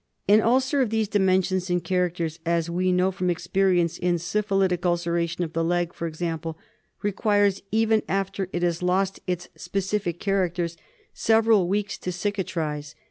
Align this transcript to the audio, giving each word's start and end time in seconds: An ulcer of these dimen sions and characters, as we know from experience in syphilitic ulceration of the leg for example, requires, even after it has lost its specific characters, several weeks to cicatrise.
An 0.27 0.41
ulcer 0.41 0.81
of 0.81 0.89
these 0.89 1.07
dimen 1.07 1.43
sions 1.45 1.69
and 1.69 1.83
characters, 1.83 2.39
as 2.43 2.71
we 2.71 2.91
know 2.91 3.11
from 3.11 3.29
experience 3.29 3.99
in 3.99 4.17
syphilitic 4.17 4.83
ulceration 4.83 5.43
of 5.43 5.53
the 5.53 5.63
leg 5.63 5.93
for 5.93 6.07
example, 6.07 6.57
requires, 7.03 7.61
even 7.71 8.01
after 8.09 8.49
it 8.51 8.63
has 8.63 8.81
lost 8.81 9.19
its 9.27 9.49
specific 9.55 10.19
characters, 10.19 10.75
several 11.13 11.67
weeks 11.67 11.99
to 11.99 12.09
cicatrise. 12.09 12.95